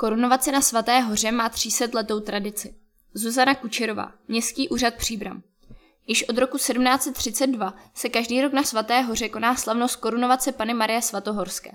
[0.00, 2.74] Korunovace na Svaté hoře má 300 letou tradici.
[3.14, 5.42] Zuzana Kučerová, Městský úřad Příbram.
[6.06, 11.02] Již od roku 1732 se každý rok na Svaté hoře koná slavnost korunovace Pany Marie
[11.02, 11.70] Svatohorské.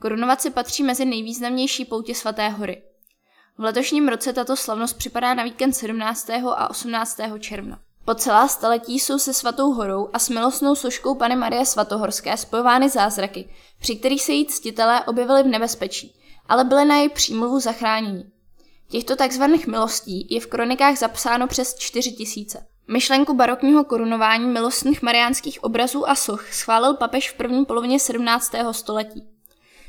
[0.00, 2.82] Korunovace patří mezi nejvýznamnější poutě Svaté hory.
[3.58, 6.30] V letošním roce tato slavnost připadá na víkend 17.
[6.30, 7.20] a 18.
[7.40, 7.80] června.
[8.04, 12.88] Po celá staletí jsou se Svatou horou a s milostnou složkou Pany Marie Svatohorské spojovány
[12.88, 13.48] zázraky,
[13.80, 16.14] při kterých se jí ctitelé objevili v nebezpečí,
[16.46, 18.24] ale byly na její přímluvu zachránění.
[18.88, 22.66] Těchto takzvaných milostí je v kronikách zapsáno přes 4 tisíce.
[22.88, 28.52] Myšlenku barokního korunování milostných mariánských obrazů a soch schválil papež v první polovině 17.
[28.72, 29.28] století.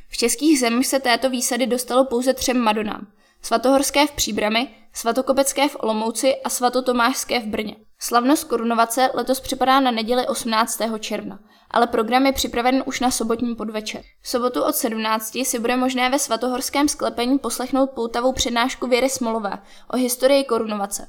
[0.10, 3.08] V českých zemích se této výsady dostalo pouze třem madonám.
[3.42, 7.76] Svatohorské v Příbrami, Svatokopecké v Olomouci a Svatotomášské v Brně.
[8.00, 10.82] Slavnost korunovace letos připadá na neděli 18.
[11.00, 11.40] června,
[11.72, 14.02] ale program je připraven už na sobotní podvečer.
[14.22, 15.38] V sobotu od 17.
[15.44, 21.08] si bude možné ve svatohorském sklepení poslechnout poutavou přednášku Věry Smolové o historii korunovace.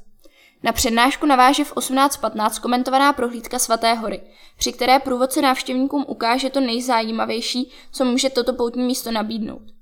[0.63, 4.21] Na přednášku naváže v 18.15 komentovaná prohlídka Svaté hory,
[4.59, 9.76] při které průvodce návštěvníkům ukáže to nejzajímavější, co může toto poutní místo nabídnout.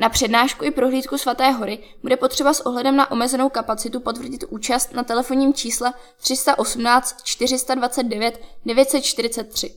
[0.00, 4.92] Na přednášku i prohlídku Svaté hory bude potřeba s ohledem na omezenou kapacitu potvrdit účast
[4.92, 9.74] na telefonním čísle 318 429 943.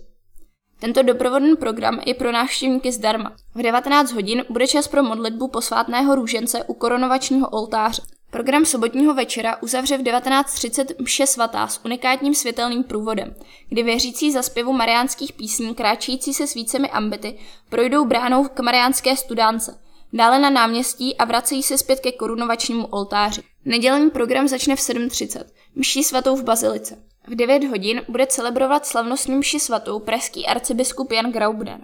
[0.80, 3.36] Tento doprovodný program je pro návštěvníky zdarma.
[3.56, 8.02] V 19 hodin bude čas pro modlitbu posvátného růžence u koronovačního oltáře.
[8.32, 13.36] Program sobotního večera uzavře v 19.30 mše svatá s unikátním světelným průvodem,
[13.70, 17.38] kdy věřící za zpěvu mariánských písní kráčící se svícemi ambity
[17.70, 19.80] projdou bránou k mariánské studánce,
[20.14, 23.42] dále na náměstí a vracejí se zpět ke korunovačnímu oltáři.
[23.66, 25.44] Nedělní program začne v 7.30,
[25.76, 27.04] mší svatou v Bazilice.
[27.28, 31.82] V 9 hodin bude celebrovat slavnostní mši svatou pražský arcibiskup Jan Graubner.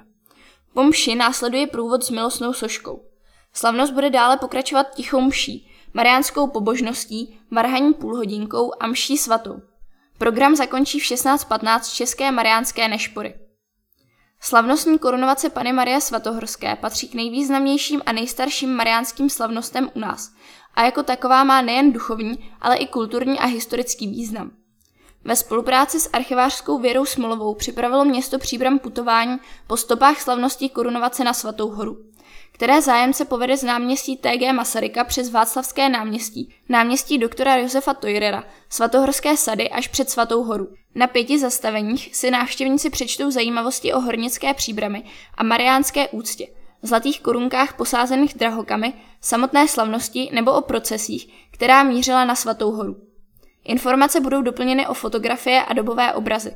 [0.73, 3.01] Po mši následuje průvod s milostnou soškou.
[3.53, 9.61] Slavnost bude dále pokračovat tichou mší, mariánskou pobožností, varhaní půlhodinkou a mší svatou.
[10.17, 13.46] Program zakončí v 16.15 České mariánské nešpory.
[14.39, 20.31] Slavnostní korunovace Pany Marie Svatohorské patří k nejvýznamnějším a nejstarším mariánským slavnostem u nás
[20.77, 24.51] a jako taková má nejen duchovní, ale i kulturní a historický význam.
[25.27, 31.33] Ve spolupráci s archivářskou Věrou Smolovou připravilo město Příbram putování po stopách slavnosti korunovace na
[31.33, 31.97] Svatou horu
[32.51, 39.37] které zájemce povede z náměstí TG Masaryka přes Václavské náměstí, náměstí doktora Josefa Tojrera, svatohorské
[39.37, 40.67] sady až před Svatou horu.
[40.95, 45.03] Na pěti zastaveních si návštěvníci přečtou zajímavosti o hornické příbramy
[45.35, 46.47] a mariánské úctě,
[46.81, 53.06] zlatých korunkách posázených drahokamy, samotné slavnosti nebo o procesích, která mířila na Svatou horu.
[53.67, 56.55] Informace budou doplněny o fotografie a dobové obrazy.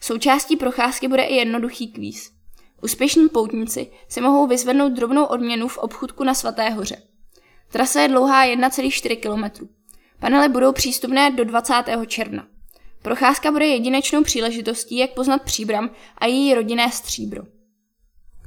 [0.00, 2.30] Součástí procházky bude i jednoduchý kvíz.
[2.82, 7.02] Úspěšní poutníci si mohou vyzvednout drobnou odměnu v obchudku na Svaté hoře.
[7.72, 9.68] Trasa je dlouhá 1,4 km.
[10.20, 11.74] Panely budou přístupné do 20.
[12.06, 12.46] června.
[13.02, 17.42] Procházka bude jedinečnou příležitostí, jak poznat Příbram a její rodinné stříbro.